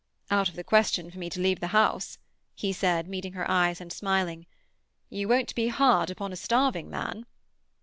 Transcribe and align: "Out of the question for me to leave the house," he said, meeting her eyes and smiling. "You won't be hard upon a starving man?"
"Out 0.31 0.49
of 0.49 0.55
the 0.55 0.63
question 0.63 1.11
for 1.11 1.19
me 1.19 1.29
to 1.29 1.39
leave 1.39 1.59
the 1.59 1.67
house," 1.77 2.17
he 2.55 2.73
said, 2.73 3.07
meeting 3.07 3.33
her 3.33 3.47
eyes 3.47 3.79
and 3.79 3.93
smiling. 3.93 4.47
"You 5.11 5.27
won't 5.27 5.53
be 5.53 5.67
hard 5.67 6.09
upon 6.09 6.33
a 6.33 6.35
starving 6.35 6.89
man?" 6.89 7.27